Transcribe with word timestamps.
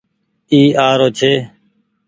اي 0.51 0.59
آرو 0.87 1.07
ڇي۔ 1.17 1.31